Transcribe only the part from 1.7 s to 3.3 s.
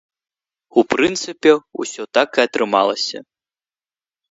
усё так і атрымалася.